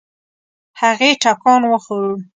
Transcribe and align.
هغې 0.81 1.09
ټکان 1.21 1.61
وخوړ. 1.71 2.09